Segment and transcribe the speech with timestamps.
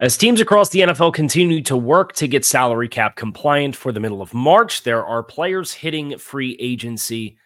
[0.00, 4.00] As teams across the NFL continue to work to get salary cap compliant for the
[4.00, 7.36] middle of March, there are players hitting free agency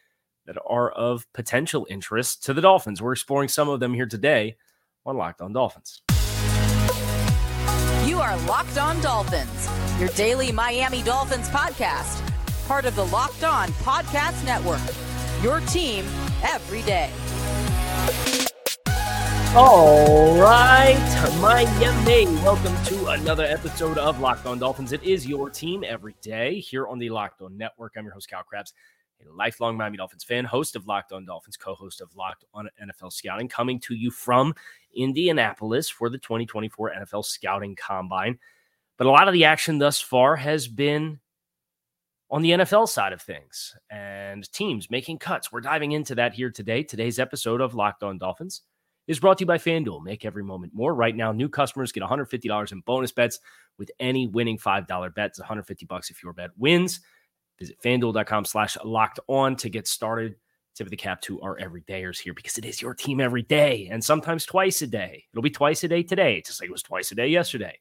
[0.46, 3.02] that are of potential interest to the Dolphins.
[3.02, 4.56] We're exploring some of them here today
[5.04, 6.00] on Locked On Dolphins.
[8.06, 9.68] You are Locked On Dolphins,
[9.98, 12.26] your daily Miami Dolphins podcast,
[12.66, 14.80] part of the Locked On Podcast Network.
[15.42, 16.06] Your team
[16.42, 17.10] every day.
[19.58, 22.26] All right, Miami.
[22.42, 24.92] Welcome to another episode of Locked On Dolphins.
[24.92, 27.94] It is your team every day here on the Locked On Network.
[27.96, 28.74] I'm your host, Kyle Crabbs,
[29.26, 32.68] a lifelong Miami Dolphins fan, host of Locked On Dolphins, co host of Locked On
[32.82, 34.54] NFL Scouting, coming to you from
[34.94, 38.38] Indianapolis for the 2024 NFL Scouting Combine.
[38.98, 41.18] But a lot of the action thus far has been
[42.30, 45.50] on the NFL side of things and teams making cuts.
[45.50, 46.82] We're diving into that here today.
[46.82, 48.60] Today's episode of Locked On Dolphins
[49.06, 50.02] is brought to you by FanDuel.
[50.02, 50.94] Make every moment more.
[50.94, 53.40] Right now, new customers get $150 in bonus bets
[53.78, 55.26] with any winning $5 bet.
[55.26, 57.00] It's 150 bucks if your bet wins.
[57.58, 60.36] Visit fanduel.com slash locked on to get started.
[60.74, 63.88] Tip of the cap to our everydayers here because it is your team every day
[63.90, 65.24] and sometimes twice a day.
[65.32, 67.80] It'll be twice a day today, just like it was twice a day yesterday.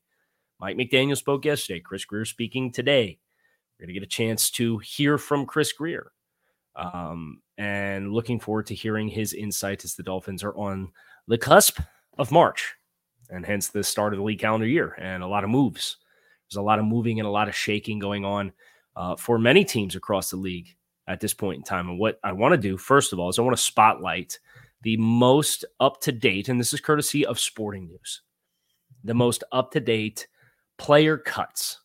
[0.61, 1.81] Mike McDaniel spoke yesterday.
[1.81, 3.19] Chris Grier speaking today.
[3.77, 6.13] We're going to get a chance to hear from Chris Grier.
[6.77, 10.91] Um, and looking forward to hearing his insight as the Dolphins are on
[11.27, 11.79] the cusp
[12.17, 12.75] of March
[13.29, 15.97] and hence the start of the league calendar year and a lot of moves.
[16.47, 18.51] There's a lot of moving and a lot of shaking going on
[18.95, 20.75] uh, for many teams across the league
[21.07, 21.89] at this point in time.
[21.89, 24.39] And what I want to do, first of all, is I want to spotlight
[24.81, 28.21] the most up to date, and this is courtesy of Sporting News,
[29.03, 30.27] the most up to date
[30.77, 31.79] player cuts.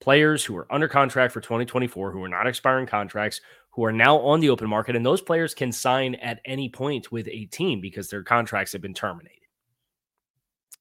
[0.00, 3.40] Players who are under contract for 2024, who are not expiring contracts,
[3.78, 7.12] who are now on the open market, and those players can sign at any point
[7.12, 9.38] with a team because their contracts have been terminated.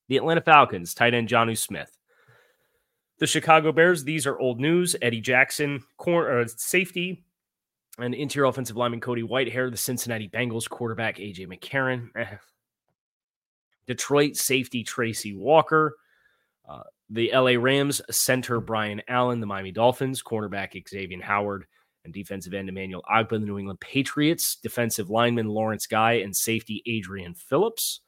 [0.07, 1.95] The Atlanta Falcons, tight end Jonnu Smith.
[3.19, 4.95] The Chicago Bears, these are old news.
[4.99, 7.23] Eddie Jackson, corner, uh, safety,
[7.99, 9.69] and interior offensive lineman Cody Whitehair.
[9.69, 12.09] The Cincinnati Bengals quarterback AJ McCarron.
[12.15, 12.37] Eh.
[13.85, 15.97] Detroit safety Tracy Walker.
[16.67, 16.81] Uh,
[17.11, 19.39] the LA Rams center Brian Allen.
[19.39, 21.67] The Miami Dolphins cornerback Xavier Howard
[22.07, 26.81] and defensive end Emmanuel Ogbah, the New England Patriots, defensive lineman Lawrence Guy, and safety
[26.87, 27.99] Adrian Phillips.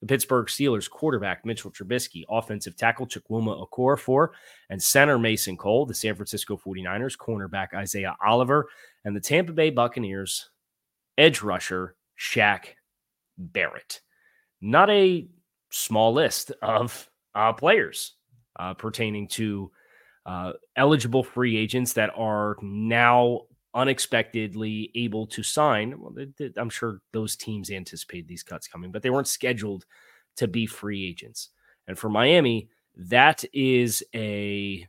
[0.00, 4.28] The Pittsburgh Steelers quarterback Mitchell Trubisky, offensive tackle Chukwuma Okorafor,
[4.70, 5.86] and center Mason Cole.
[5.86, 8.68] The San Francisco 49ers cornerback Isaiah Oliver,
[9.04, 10.50] and the Tampa Bay Buccaneers
[11.16, 12.66] edge rusher Shaq
[13.38, 14.02] Barrett.
[14.60, 15.26] Not a
[15.70, 18.14] small list of uh, players
[18.58, 19.72] uh, pertaining to
[20.28, 23.40] uh, eligible free agents that are now
[23.72, 25.98] unexpectedly able to sign.
[25.98, 29.86] Well, they, they, I'm sure those teams anticipated these cuts coming, but they weren't scheduled
[30.36, 31.48] to be free agents.
[31.86, 34.86] And for Miami, that is a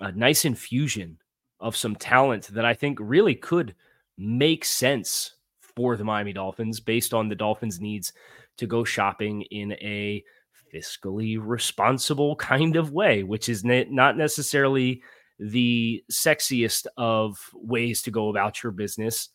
[0.00, 1.18] a nice infusion
[1.58, 3.74] of some talent that I think really could
[4.16, 8.14] make sense for the Miami Dolphins based on the Dolphins' needs
[8.56, 10.24] to go shopping in a
[10.72, 15.02] fiscally responsible kind of way, which is ne- not necessarily
[15.38, 19.30] the sexiest of ways to go about your business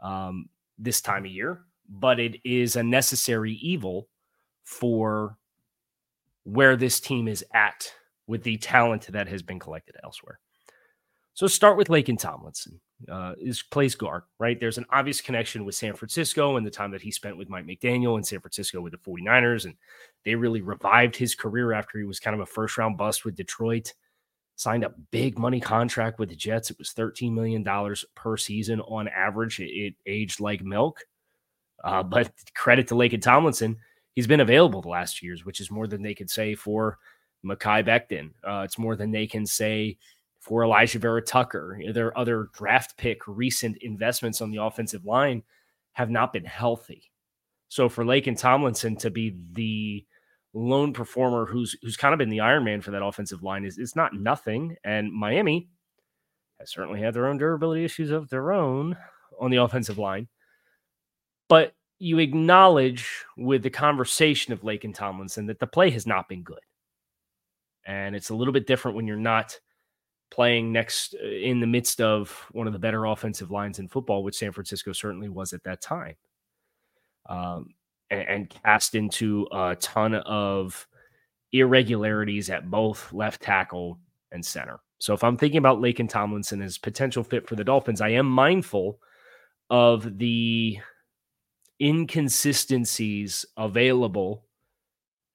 [0.00, 4.08] um, this time of year, but it is a necessary evil
[4.64, 5.36] for
[6.44, 7.92] where this team is at
[8.26, 10.38] with the talent that has been collected elsewhere.
[11.34, 14.58] So start with Laken Tomlinson uh, is plays guard, right?
[14.58, 17.66] There's an obvious connection with San Francisco and the time that he spent with Mike
[17.66, 19.64] McDaniel in San Francisco with the 49ers.
[19.64, 19.74] And
[20.24, 23.36] they really revived his career after he was kind of a first round bust with
[23.36, 23.92] Detroit.
[24.56, 26.70] Signed a big money contract with the Jets.
[26.70, 27.64] It was $13 million
[28.14, 29.60] per season on average.
[29.60, 31.00] It, it aged like milk.
[31.82, 33.78] Uh, but credit to Laken Tomlinson,
[34.14, 36.98] he's been available the last years, which is more than they could say for
[37.42, 38.32] Mekhi Becton.
[38.46, 39.96] Uh, it's more than they can say
[40.40, 41.80] for Alijah Vera-Tucker.
[41.92, 45.42] Their other draft pick recent investments on the offensive line
[45.92, 47.12] have not been healthy.
[47.68, 50.04] So for Laken Tomlinson to be the
[50.52, 53.78] lone performer who's who's kind of been the Iron Man for that offensive line is
[53.78, 54.76] it's not nothing.
[54.82, 55.68] And Miami
[56.58, 58.96] has certainly had their own durability issues of their own
[59.38, 60.26] on the offensive line.
[61.48, 66.42] But you acknowledge with the conversation of Laken Tomlinson that the play has not been
[66.42, 66.58] good.
[67.86, 69.58] And it's a little bit different when you're not
[70.30, 74.22] playing next uh, in the midst of one of the better offensive lines in football,
[74.22, 76.14] which San Francisco certainly was at that time.
[77.28, 77.74] Um,
[78.10, 80.86] and, and cast into a ton of
[81.52, 83.98] irregularities at both left tackle
[84.32, 84.80] and center.
[84.98, 88.26] So if I'm thinking about Laken Tomlinson as potential fit for the Dolphins, I am
[88.26, 89.00] mindful
[89.70, 90.78] of the
[91.80, 94.44] inconsistencies available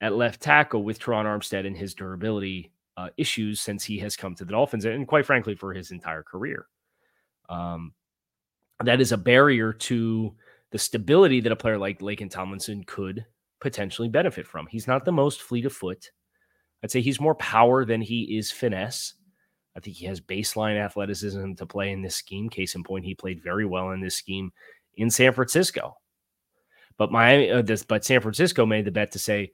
[0.02, 4.36] at left tackle with Terron Armstead and his durability uh, issues since he has come
[4.36, 6.68] to the Dolphins, and quite frankly, for his entire career.
[7.50, 7.94] Um,
[8.84, 10.36] that is a barrier to
[10.72, 13.26] the stability that a player like Laken Tomlinson could
[13.62, 14.68] potentially benefit from.
[14.68, 16.12] He's not the most fleet of foot.
[16.84, 19.14] I'd say he's more power than he is finesse.
[19.76, 22.50] I think he has baseline athleticism to play in this scheme.
[22.50, 24.52] Case in point, he played very well in this scheme
[24.96, 25.98] in San Francisco.
[26.98, 29.52] But Miami, uh, this, but San Francisco made the bet to say,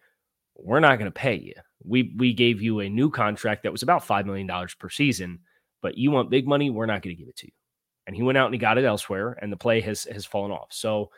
[0.64, 1.54] we're not going to pay you.
[1.84, 5.40] We we gave you a new contract that was about five million dollars per season,
[5.82, 7.54] but you want big money, we're not going to give it to you.
[8.08, 10.52] And he went out and he got it elsewhere, and the play has has fallen
[10.52, 10.68] off.
[10.72, 11.12] So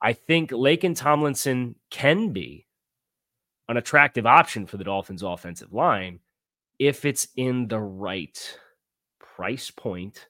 [0.00, 2.66] I think Laken Tomlinson can be
[3.68, 6.20] an attractive option for the Dolphins offensive line
[6.78, 8.58] if it's in the right
[9.18, 10.28] price point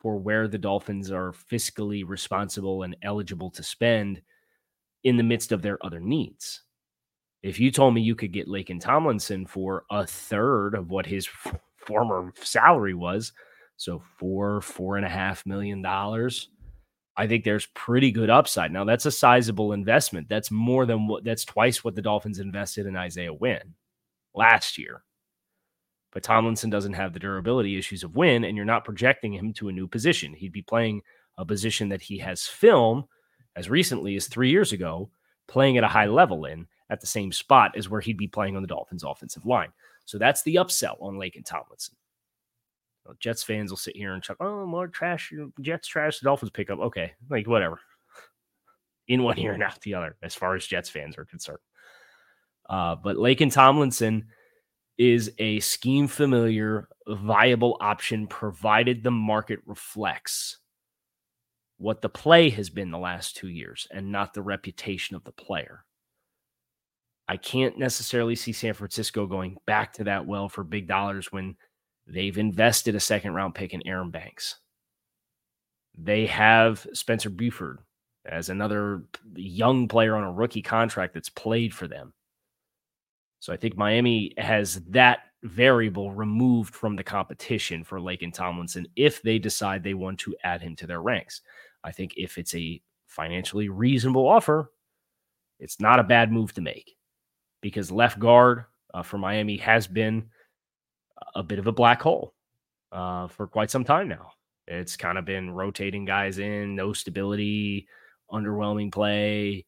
[0.00, 4.20] for where the Dolphins are fiscally responsible and eligible to spend
[5.04, 6.63] in the midst of their other needs.
[7.44, 11.28] If you told me you could get Laken Tomlinson for a third of what his
[11.28, 13.34] f- former salary was,
[13.76, 16.48] so four, four and a half million dollars,
[17.18, 18.72] I think there's pretty good upside.
[18.72, 20.26] Now that's a sizable investment.
[20.26, 23.74] That's more than what that's twice what the Dolphins invested in Isaiah Wynn
[24.34, 25.04] last year.
[26.14, 29.68] But Tomlinson doesn't have the durability issues of Wynn, and you're not projecting him to
[29.68, 30.32] a new position.
[30.32, 31.02] He'd be playing
[31.36, 33.04] a position that he has film
[33.54, 35.10] as recently as three years ago,
[35.46, 38.56] playing at a high level in at the same spot as where he'd be playing
[38.56, 39.72] on the Dolphins' offensive line.
[40.04, 41.96] So that's the upsell on Laken Tomlinson.
[43.04, 45.32] Well, Jets fans will sit here and chuck, oh, more trash.
[45.60, 46.20] Jets trash.
[46.20, 46.78] The Dolphins pick up.
[46.78, 47.80] Okay, like whatever.
[49.08, 51.58] In one ear and out the other, as far as Jets fans are concerned.
[52.68, 54.26] Uh, but and Tomlinson
[54.96, 60.58] is a scheme familiar, viable option provided the market reflects
[61.76, 65.32] what the play has been the last two years and not the reputation of the
[65.32, 65.84] player.
[67.28, 71.56] I can't necessarily see San Francisco going back to that well for big dollars when
[72.06, 74.56] they've invested a second round pick in Aaron Banks.
[75.96, 77.78] They have Spencer Burford
[78.26, 79.04] as another
[79.34, 82.12] young player on a rookie contract that's played for them.
[83.40, 89.22] So I think Miami has that variable removed from the competition for Laken Tomlinson if
[89.22, 91.42] they decide they want to add him to their ranks.
[91.84, 94.70] I think if it's a financially reasonable offer,
[95.60, 96.96] it's not a bad move to make
[97.64, 100.28] because left guard uh, for Miami has been
[101.34, 102.34] a bit of a black hole
[102.92, 104.32] uh, for quite some time now.
[104.68, 107.88] It's kind of been rotating guys in, no stability,
[108.30, 109.64] underwhelming play.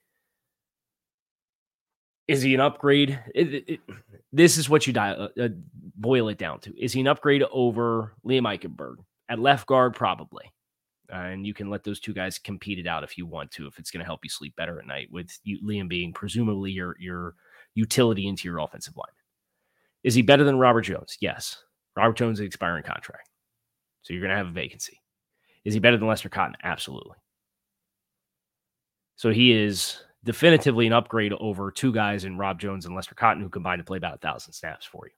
[2.28, 3.18] Is he an upgrade?
[3.34, 3.80] It, it, it,
[4.30, 5.48] this is what you uh, uh,
[5.96, 6.78] boil it down to.
[6.78, 8.96] Is he an upgrade over Liam Eichenberg?
[9.30, 10.52] At left guard, probably.
[11.10, 13.66] Uh, and you can let those two guys compete it out if you want to,
[13.66, 16.72] if it's going to help you sleep better at night, with you, Liam being presumably
[16.72, 17.34] your your
[17.76, 19.06] utility into your offensive line.
[20.02, 21.16] Is he better than Robert Jones?
[21.20, 21.62] Yes.
[21.96, 23.28] Robert Jones is expiring contract.
[24.02, 25.00] So you're going to have a vacancy.
[25.64, 26.56] Is he better than Lester Cotton?
[26.62, 27.16] Absolutely.
[29.16, 33.42] So he is definitively an upgrade over two guys in Rob Jones and Lester Cotton
[33.42, 35.12] who combined to play about a thousand snaps for you.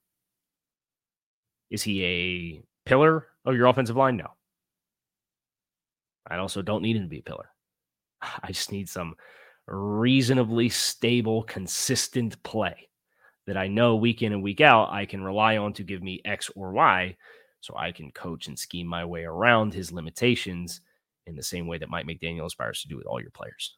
[1.70, 4.16] Is he a pillar of your offensive line?
[4.16, 4.28] No.
[6.26, 7.50] I also don't need him to be a pillar.
[8.22, 9.14] I just need some
[9.76, 12.88] reasonably stable, consistent play
[13.46, 16.20] that I know week in and week out I can rely on to give me
[16.24, 17.16] X or Y
[17.60, 20.80] so I can coach and scheme my way around his limitations
[21.26, 23.76] in the same way that Mike McDaniel aspires to do with all your players.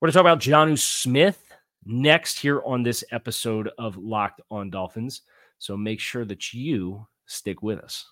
[0.00, 1.42] We're going to talk about Jonnu Smith
[1.84, 5.22] next here on this episode of Locked on Dolphins.
[5.58, 8.06] So make sure that you stick with us.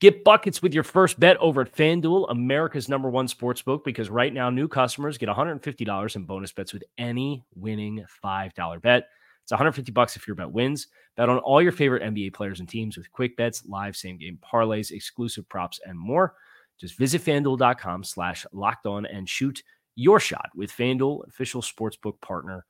[0.00, 4.08] Get buckets with your first bet over at FanDuel, America's number one sports book, because
[4.08, 9.08] right now new customers get $150 in bonus bets with any winning $5 bet.
[9.42, 10.86] It's 150 bucks if your bet wins.
[11.16, 14.38] Bet on all your favorite NBA players and teams with quick bets, live same game
[14.40, 16.34] parlays, exclusive props, and more.
[16.78, 19.64] Just visit fanduel.com slash locked on and shoot
[19.96, 22.64] your shot with FanDuel, official sportsbook partner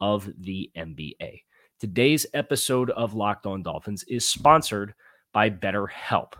[0.00, 1.42] of the NBA.
[1.78, 4.94] Today's episode of Locked On Dolphins is sponsored
[5.32, 6.32] by BetterHelp.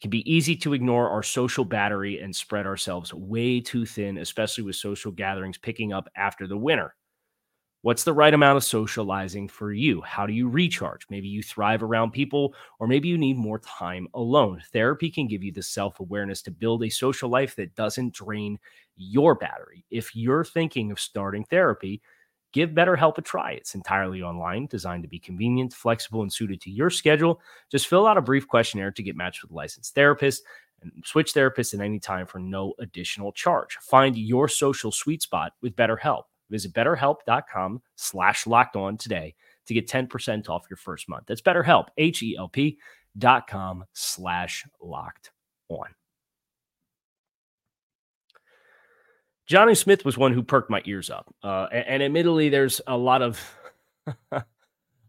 [0.00, 4.18] It can be easy to ignore our social battery and spread ourselves way too thin,
[4.18, 6.94] especially with social gatherings picking up after the winter.
[7.82, 10.02] What's the right amount of socializing for you?
[10.02, 11.06] How do you recharge?
[11.10, 14.62] Maybe you thrive around people, or maybe you need more time alone.
[14.72, 18.58] Therapy can give you the self awareness to build a social life that doesn't drain
[18.96, 19.86] your battery.
[19.90, 22.02] If you're thinking of starting therapy,
[22.52, 23.52] give BetterHelp a try.
[23.52, 27.40] It's entirely online, designed to be convenient, flexible, and suited to your schedule.
[27.70, 30.42] Just fill out a brief questionnaire to get matched with a licensed therapist
[30.82, 33.76] and switch therapists at any time for no additional charge.
[33.82, 36.24] Find your social sweet spot with BetterHelp.
[36.50, 39.34] Visit betterhelp.com slash locked on today
[39.66, 41.24] to get 10% off your first month.
[41.28, 42.78] That's betterhelp, H-E-L-P
[43.18, 45.30] dot com slash locked
[45.68, 45.88] on.
[49.50, 51.34] Jonnu Smith was one who perked my ears up.
[51.42, 53.40] Uh, and, and admittedly, there's a lot of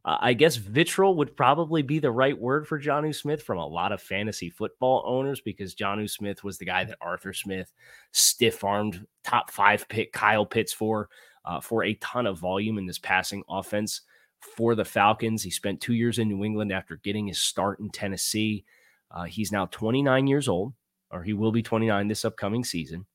[0.04, 3.92] I guess vitriol would probably be the right word for Jonnu Smith from a lot
[3.92, 7.72] of fantasy football owners because Jonnu Smith was the guy that Arthur Smith
[8.12, 11.10] stiff armed top five pick Kyle Pitts for
[11.46, 14.02] uh, for a ton of volume in this passing offense
[14.40, 15.44] for the Falcons.
[15.44, 18.66] He spent two years in New England after getting his start in Tennessee.
[19.12, 20.74] Uh, he's now 29 years old,
[21.12, 23.06] or he will be 29 this upcoming season.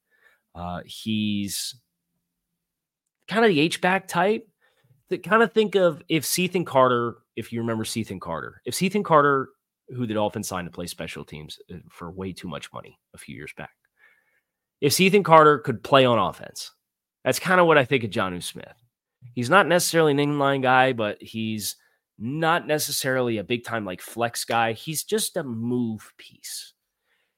[0.56, 1.76] Uh, he's
[3.28, 4.48] kind of the H back type
[5.10, 9.04] That kind of think of if Cethan Carter, if you remember Cethan Carter, if Cethan
[9.04, 9.50] Carter,
[9.90, 13.18] who the Dolphins signed to play special teams uh, for way too much money a
[13.18, 13.70] few years back,
[14.80, 16.72] if Cethan Carter could play on offense,
[17.22, 18.82] that's kind of what I think of Jonnu Smith.
[19.34, 21.76] He's not necessarily an inline guy, but he's
[22.18, 24.72] not necessarily a big time like flex guy.
[24.72, 26.72] He's just a move piece.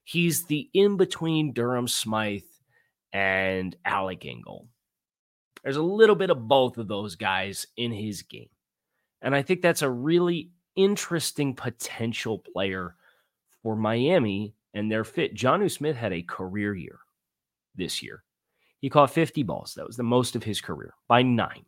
[0.05, 2.43] He's the in between Durham Smythe
[3.19, 4.69] and Alec Ingold.
[5.65, 8.49] There's a little bit of both of those guys in his game.
[9.23, 12.95] And I think that's a really interesting potential player
[13.65, 15.35] for Miami and their fit.
[15.35, 17.01] Jonnu Smith had a career year
[17.75, 18.23] this year.
[18.81, 19.75] He caught 50 balls.
[19.75, 21.65] That was the most of his career by nine.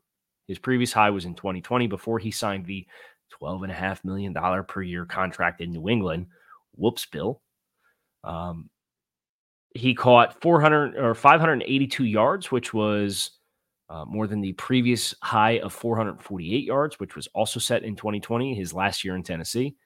[0.46, 2.86] His previous high was in 2020 before he signed the
[3.42, 4.32] $12.5 million
[4.68, 6.26] per year contract in New England.
[6.76, 7.42] Whoops, Bill.
[8.22, 8.70] Um,
[9.74, 13.32] he caught 400 or 582 yards, which was
[13.88, 18.54] uh, more than the previous high of 448 yards, which was also set in 2020,
[18.54, 19.76] his last year in Tennessee.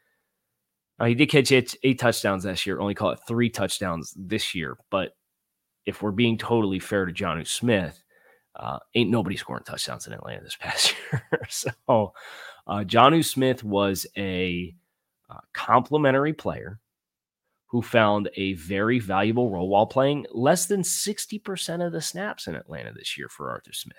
[0.98, 4.76] Uh, he did catch eight, eight touchdowns last year, only caught three touchdowns this year.
[4.90, 5.16] But
[5.86, 8.02] if we're being totally fair to Jonnu Smith,
[8.56, 11.22] uh, ain't nobody scoring touchdowns in Atlanta this past year.
[11.48, 14.74] so uh, Jonnu Smith was a
[15.28, 16.78] uh, complimentary player
[17.74, 22.54] who found a very valuable role while playing less than 60% of the snaps in
[22.54, 23.96] Atlanta this year for Arthur Smith.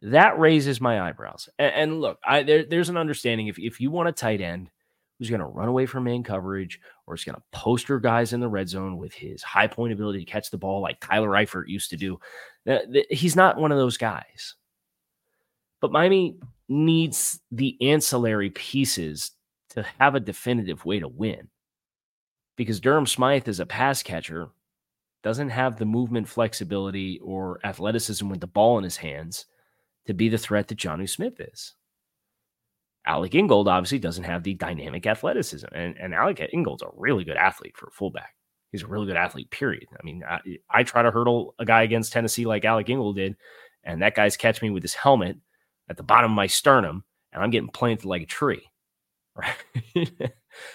[0.00, 1.48] That raises my eyebrows.
[1.58, 4.70] And, and look, I, there, there's an understanding if, if you want a tight end
[5.18, 6.78] who's going to run away from main coverage
[7.08, 10.20] or is going to poster guys in the red zone with his high point ability
[10.20, 12.20] to catch the ball like Tyler Eifert used to do,
[13.10, 14.54] he's not one of those guys.
[15.80, 16.36] But Miami
[16.68, 19.32] needs the ancillary pieces
[19.70, 21.48] to have a definitive way to win
[22.60, 24.50] because Durham Smythe is a pass catcher,
[25.22, 29.46] doesn't have the movement flexibility or athleticism with the ball in his hands
[30.06, 31.72] to be the threat that Jonnu Smith is.
[33.06, 37.38] Alec Ingold obviously doesn't have the dynamic athleticism, and, and Alec Ingold's a really good
[37.38, 38.34] athlete for a fullback.
[38.72, 39.86] He's a really good athlete, period.
[39.98, 43.36] I mean, I, I try to hurdle a guy against Tennessee like Alec Ingold did,
[43.84, 45.38] and that guy's catching me with his helmet
[45.88, 48.66] at the bottom of my sternum, and I'm getting planted like a tree.
[49.96, 50.10] Right.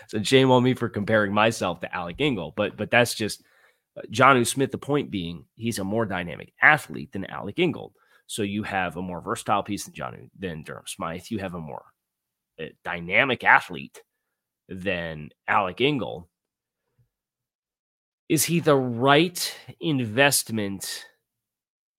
[0.07, 3.43] So shame on me for comparing myself to Alec Ingold, but but that's just
[3.97, 4.71] uh, Jonnu Smith.
[4.71, 7.93] The point being, he's a more dynamic athlete than Alec Ingold.
[8.27, 11.25] So you have a more versatile piece than Jonnu than Durham Smythe.
[11.29, 11.85] You have a more
[12.59, 14.01] uh, dynamic athlete
[14.67, 16.25] than Alec Ingold.
[18.27, 21.05] Is he the right investment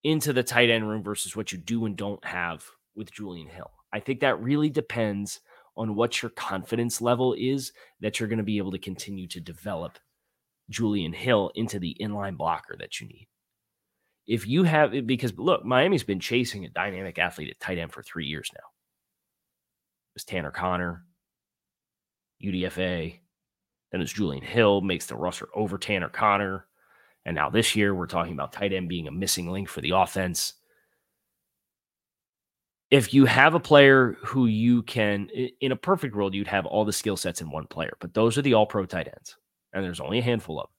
[0.03, 2.65] into the tight end room versus what you do and don't have
[2.97, 3.71] with Julian Hill?
[3.93, 5.41] I think that really depends
[5.77, 9.41] on what your confidence level is that you're going to be able to continue to
[9.41, 9.99] develop
[10.71, 13.29] Julian Hill into the inline blocker that you need.
[14.27, 17.93] If you have, it, because look, Miami's been chasing a dynamic athlete at tight end
[17.93, 18.59] for three years now.
[18.59, 21.05] It was Tanner Conner,
[22.43, 23.19] UDFA.
[23.93, 26.67] Then it's Julian Hill makes the roster over Tanner Conner.
[27.25, 29.91] And now this year, we're talking about tight end being a missing link for the
[29.91, 30.55] offense
[32.91, 35.29] if you have a player who you can,
[35.61, 38.39] in a perfect world, you'd have all the skill sets in one player, but those
[38.39, 39.37] are the all pro tight ends,
[39.73, 40.73] and there's only a handful of them.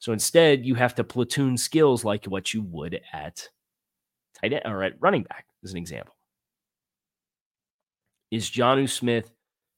[0.00, 3.48] So instead, you have to platoon skills like what you would at
[4.40, 6.14] tight end or at running back, as an example.
[8.30, 9.30] Is Jonnu Smith,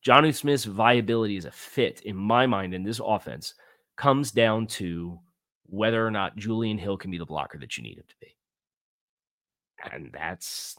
[0.04, 3.54] Jonnu Smith's viability as a fit, in my mind, in this offense,
[3.96, 5.18] comes down to
[5.66, 8.36] whether or not Julian Hill can be the blocker that you need him to be.
[9.92, 10.76] And that's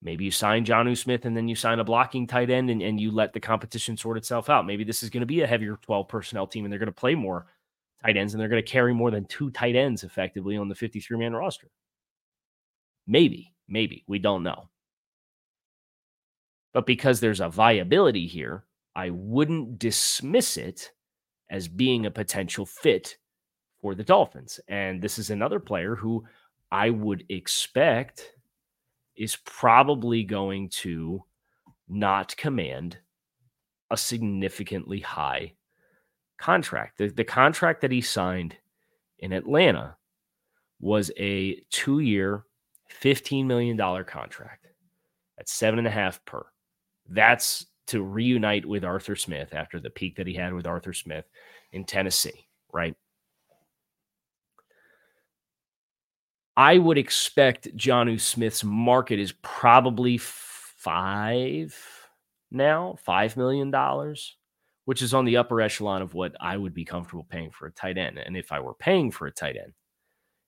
[0.00, 3.00] maybe you sign Jonnu Smith and then you sign a blocking tight end and, and
[3.00, 4.66] you let the competition sort itself out.
[4.66, 6.92] Maybe this is going to be a heavier 12 personnel team and they're going to
[6.92, 7.46] play more
[8.04, 10.74] tight ends and they're going to carry more than two tight ends effectively on the
[10.74, 11.68] 53 man roster.
[13.06, 14.04] Maybe, maybe.
[14.06, 14.68] We don't know.
[16.72, 20.92] But because there's a viability here, I wouldn't dismiss it
[21.50, 23.18] as being a potential fit
[23.80, 24.60] for the Dolphins.
[24.68, 26.24] And this is another player who
[26.72, 28.32] I would expect
[29.14, 31.22] is probably going to
[31.86, 32.96] not command
[33.90, 35.52] a significantly high
[36.38, 36.96] contract.
[36.96, 38.56] The, the contract that he signed
[39.18, 39.96] in Atlanta
[40.80, 42.44] was a two year,
[43.02, 44.66] $15 million contract
[45.38, 46.42] at seven and a half per.
[47.06, 51.26] That's to reunite with Arthur Smith after the peak that he had with Arthur Smith
[51.72, 52.96] in Tennessee, right?
[56.56, 61.78] I would expect Jonnu Smith's market is probably five
[62.50, 64.36] now, five million dollars,
[64.84, 67.72] which is on the upper echelon of what I would be comfortable paying for a
[67.72, 68.18] tight end.
[68.18, 69.72] And if I were paying for a tight end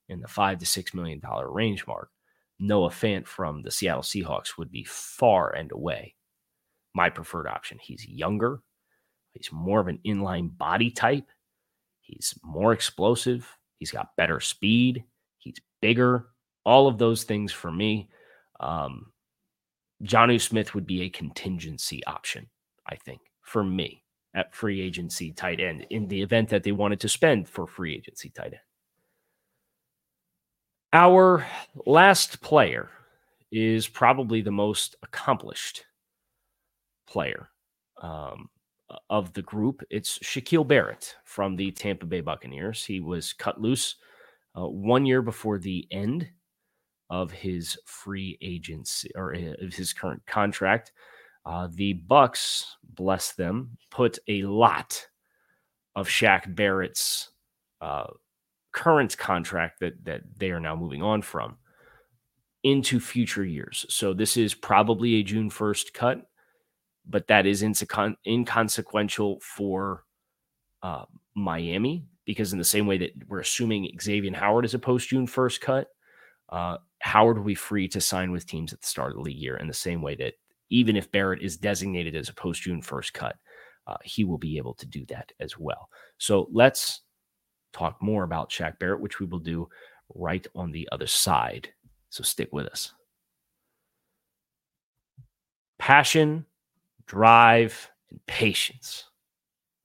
[0.07, 2.09] in the five to six million dollar range mark,
[2.59, 6.13] Noah Fant from the Seattle Seahawks would be far and away
[6.93, 7.79] my preferred option.
[7.81, 8.61] He's younger,
[9.33, 11.27] he's more of an inline body type,
[12.01, 15.03] he's more explosive, he's got better speed
[15.85, 16.25] bigger.
[16.65, 18.09] All of those things for me.
[18.59, 19.11] Um,
[20.03, 22.47] Jonnu Smith would be a contingency option,
[22.87, 24.01] I think, for me
[24.33, 27.93] at free agency tight end in the event that they wanted to spend for free
[27.93, 28.65] agency tight end.
[30.91, 31.45] Our
[31.85, 32.89] last player
[33.51, 35.85] is probably the most accomplished
[37.07, 37.49] player
[38.01, 38.49] um,
[39.11, 39.83] of the group.
[39.91, 42.83] It's Shaquille Barrett from the Tampa Bay Buccaneers.
[42.83, 43.97] He was cut loose
[44.57, 46.27] uh, one year before the end
[47.09, 50.91] of his free agency or of his current contract.
[51.45, 55.05] Uh, the Bucs, bless them, put a lot
[55.95, 57.29] of Shaq Barrett's
[57.81, 58.07] uh,
[58.71, 61.57] current contract that that they are now moving on from
[62.63, 63.85] into future years.
[63.89, 66.27] So this is probably a June first cut,
[67.07, 70.03] but that is inconsequential for
[70.81, 75.09] uh, Miami because in the same way that we're assuming Xavier Howard is a post
[75.09, 75.87] June 1st cut,
[76.49, 79.37] uh, Howard will be free to sign with teams at the start of the league
[79.37, 80.33] year in the same way that
[80.69, 83.35] even if Barrett is designated as a post June 1st cut,
[83.87, 85.89] uh, he will be able to do that as well.
[86.17, 87.01] So let's
[87.73, 89.67] talk more about Shaq Barrett, which we will do
[90.13, 91.69] right on the other side.
[92.09, 92.93] So stick with us.
[95.77, 96.45] Passion,
[97.05, 99.05] drive, and patience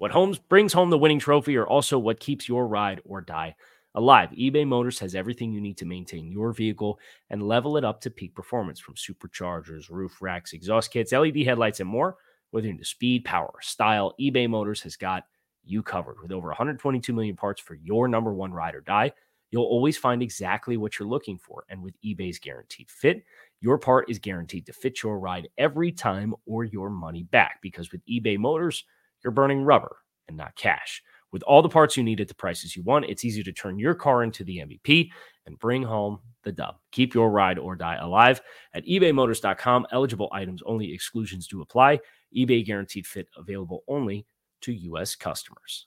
[0.00, 3.54] what homes brings home the winning trophy are also what keeps your ride or die
[3.94, 4.30] alive.
[4.30, 8.10] eBay Motors has everything you need to maintain your vehicle and level it up to
[8.10, 12.16] peak performance from superchargers, roof racks, exhaust kits, LED headlights, and more.
[12.50, 15.24] Whether you're into speed, power, style, eBay Motors has got
[15.64, 19.12] you covered with over 122 million parts for your number one ride or die.
[19.50, 21.64] You'll always find exactly what you're looking for.
[21.68, 23.22] And with eBay's guaranteed fit,
[23.60, 27.58] your part is guaranteed to fit your ride every time or your money back.
[27.60, 28.82] Because with eBay Motors,
[29.22, 29.96] you're burning rubber
[30.28, 31.02] and not cash.
[31.32, 33.78] With all the parts you need at the prices you want, it's easy to turn
[33.78, 35.10] your car into the MVP
[35.46, 36.76] and bring home the dub.
[36.92, 38.40] Keep your ride or die alive
[38.74, 39.86] at ebaymotors.com.
[39.92, 42.00] Eligible items only, exclusions do apply.
[42.36, 44.26] eBay guaranteed fit available only
[44.62, 45.14] to U.S.
[45.14, 45.86] customers.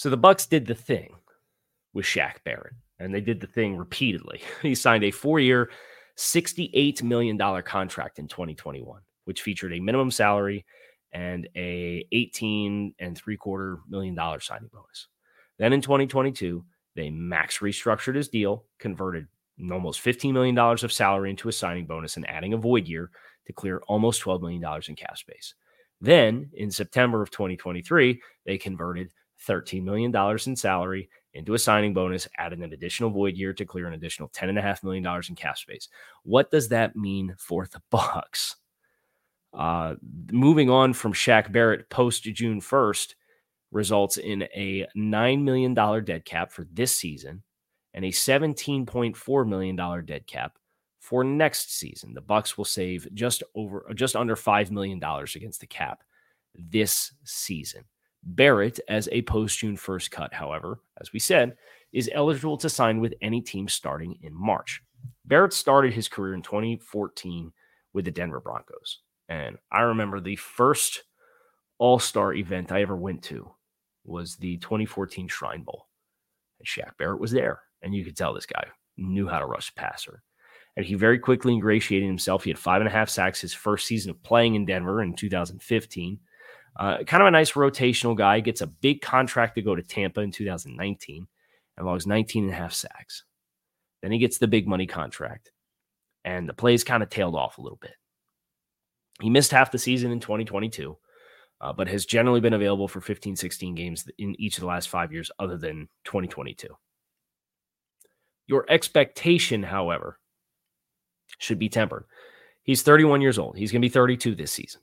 [0.00, 1.14] So the Bucs did the thing
[1.92, 4.40] with Shaq Barrett, and they did the thing repeatedly.
[4.62, 5.70] He signed a four-year,
[6.16, 10.64] $68 million contract in 2021, which featured a minimum salary
[11.12, 15.08] and a 18 and three quarter million dollar signing bonus.
[15.58, 16.64] Then in 2022,
[16.96, 19.26] they max restructured his deal, converted
[19.70, 23.10] almost $15 million of salary into a signing bonus and adding a void year
[23.46, 25.52] to clear almost $12 million in cap space.
[26.00, 29.10] Then in September of 2023, they converted
[29.48, 30.14] $13 million
[30.46, 34.28] in salary into a signing bonus, added an additional void year to clear an additional
[34.30, 35.88] $10.5 million in cap space.
[36.24, 38.56] What does that mean for the Bucs?
[39.52, 39.96] Uh,
[40.30, 43.14] moving on from Shaq Barrett post June 1st,
[43.72, 47.42] results in a $9 million dead cap for this season
[47.94, 50.58] and a $17.4 million dead cap
[51.00, 52.14] for next season.
[52.14, 56.02] The Bucs will save just over just under $5 million against the cap
[56.54, 57.84] this season.
[58.22, 61.56] Barrett, as a post June 1st cut, however, as we said,
[61.92, 64.82] is eligible to sign with any team starting in March.
[65.24, 67.52] Barrett started his career in 2014
[67.92, 68.98] with the Denver Broncos.
[69.28, 71.04] And I remember the first
[71.78, 73.50] All Star event I ever went to
[74.04, 75.86] was the 2014 Shrine Bowl.
[76.58, 77.60] And Shaq Barrett was there.
[77.82, 80.22] And you could tell this guy knew how to rush passer.
[80.76, 82.44] And he very quickly ingratiated himself.
[82.44, 85.14] He had five and a half sacks his first season of playing in Denver in
[85.14, 86.18] 2015.
[86.76, 88.40] Uh, kind of a nice rotational guy.
[88.40, 91.26] Gets a big contract to go to Tampa in 2019
[91.76, 93.24] and logs 19 and a half sacks.
[94.02, 95.52] Then he gets the big money contract.
[96.24, 97.94] And the plays kind of tailed off a little bit.
[99.20, 100.96] He missed half the season in 2022,
[101.60, 104.88] uh, but has generally been available for 15, 16 games in each of the last
[104.88, 106.68] five years, other than 2022.
[108.46, 110.18] Your expectation, however,
[111.38, 112.04] should be tempered.
[112.62, 113.56] He's 31 years old.
[113.56, 114.80] He's going to be 32 this season.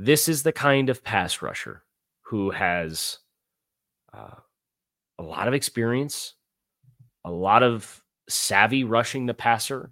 [0.00, 1.82] This is the kind of pass rusher
[2.22, 3.18] who has
[4.14, 4.36] uh,
[5.18, 6.34] a lot of experience,
[7.24, 9.90] a lot of savvy rushing the passer,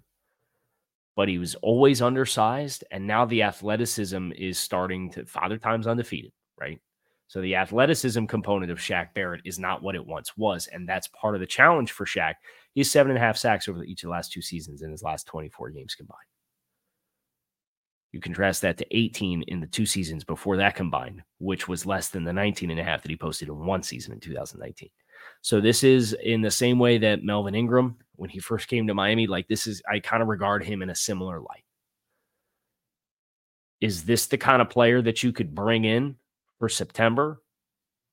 [1.17, 2.85] but he was always undersized.
[2.89, 6.79] And now the athleticism is starting to, father time's undefeated, right?
[7.27, 10.67] So the athleticism component of Shaq Barrett is not what it once was.
[10.67, 12.35] And that's part of the challenge for Shaq.
[12.73, 15.03] He's seven and a half sacks over each of the last two seasons in his
[15.03, 16.19] last 24 games combined.
[18.17, 22.09] You contrast that to 18 in the two seasons before that combined, which was less
[22.09, 24.89] than the 19 and a half that he posted in one season in 2019.
[25.43, 28.95] So this is in the same way that Melvin Ingram, when he first came to
[28.95, 31.63] Miami, like this is, I kind of regard him in a similar light.
[33.81, 36.15] Is this the kind of player that you could bring in
[36.57, 37.43] for September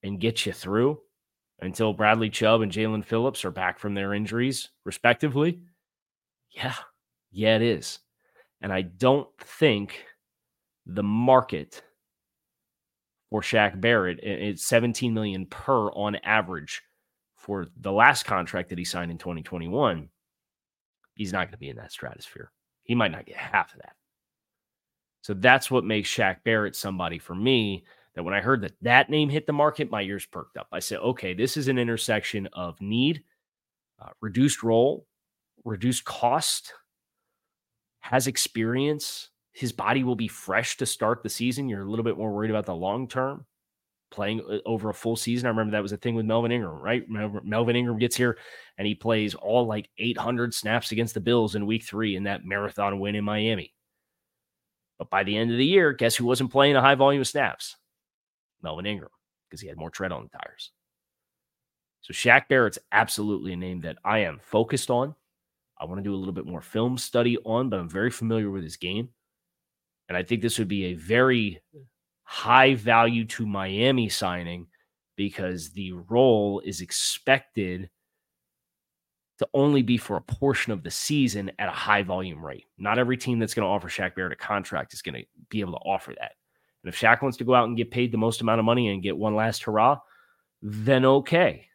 [0.03, 1.01] and get you through
[1.61, 5.63] until Bradley Chubb and Jaelan Phillips are back from their injuries, respectively?
[6.51, 6.75] Yeah,
[7.33, 8.01] yeah, it is.
[8.65, 10.07] And I don't think
[10.87, 11.83] the market
[13.29, 16.81] for Shaq Barrett, it's 17 million per on average
[17.37, 20.09] for the last contract that he signed in 2021.
[21.15, 22.53] He's not going to be in that stratosphere.
[22.85, 23.97] He might not get half of that.
[25.21, 29.11] So that's what makes Shaq Barrett somebody for me that when I heard that that
[29.11, 30.69] name hit the market, my ears perked up.
[30.73, 33.25] I said, okay, this is an intersection of need,
[34.01, 35.07] uh, reduced role,
[35.67, 36.73] reduced cost,
[38.05, 39.31] has experience.
[39.53, 41.71] His body will be fresh to start the season.
[41.71, 43.47] You're a little bit more worried about the long term
[44.11, 45.47] playing uh, over a full season.
[45.47, 47.03] I remember that was a thing with Melvin Ingram, right?
[47.09, 48.37] Melvin Ingram gets here
[48.77, 52.45] and he plays all like 800 snaps against the Bills in week three in that
[52.45, 53.73] marathon win in Miami.
[54.99, 57.27] But by the end of the year, guess who wasn't playing a high volume of
[57.27, 57.77] snaps?
[58.63, 59.11] Melvin Ingram,
[59.49, 60.73] because he had more tread on the tires.
[62.03, 65.15] So Shaq Barrett's absolutely a name that I am focused on.
[65.85, 68.51] I want to do a little bit more film study on, but I'm very familiar
[68.51, 69.11] with his game.
[70.09, 71.61] And I think this would be a very
[72.23, 74.67] high value to Miami signing
[75.17, 77.91] because the role is expected
[79.39, 82.67] to only be for a portion of the season at a high volume rate.
[82.79, 85.61] Not every team that's going to offer Shaq Barrett a contract is going to be
[85.61, 86.33] able to offer that.
[86.83, 88.89] And if Shaq wants to go out and get paid the most amount of money
[88.89, 89.99] and get one last hurrah,
[90.63, 91.69] then okay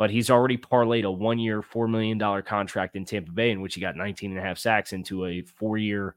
[0.00, 3.74] but he's already parlayed a one year, $4 million contract in Tampa Bay, in which
[3.74, 6.16] he got 19 and a half sacks into a four year,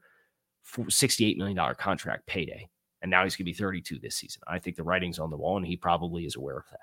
[0.66, 2.66] $68 million contract payday.
[3.02, 4.40] And now he's going to be 32 this season.
[4.48, 6.78] I think the writing's on the wall, and he probably is aware of that.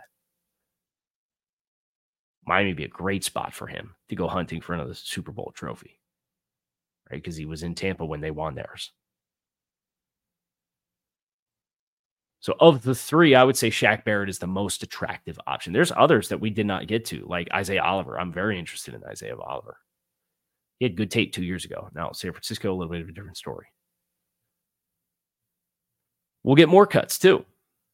[2.46, 5.52] Miami would be a great spot for him to go hunting for another Super Bowl
[5.56, 6.00] trophy,
[7.10, 7.18] right?
[7.18, 8.92] Because he was in Tampa when they won theirs.
[12.42, 15.74] So of the three, I would say Shaq Barrett is the most attractive option.
[15.74, 18.20] There's others that we did not get to, like Isaiah Oliver.
[18.20, 19.78] I'm very interested in Isaiah Oliver.
[20.80, 21.90] He had good tape two years ago.
[21.94, 23.68] Now San Francisco, a little bit of a different story.
[26.44, 27.46] We'll get more cuts too.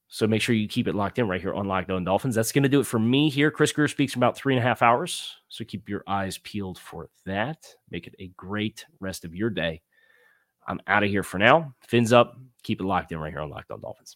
[0.08, 2.36] So make sure you keep it locked in right here on Locked On Dolphins.
[2.36, 3.52] That's going to do it for me here.
[3.52, 5.36] Chris Grier speaks in about three and a half hours.
[5.50, 7.68] So keep your eyes peeled for that.
[7.92, 9.82] Make it a great rest of your day.
[10.66, 11.74] I'm out of here for now.
[11.86, 12.38] Fins up.
[12.64, 14.16] Keep it locked in right here on Locked On Dolphins.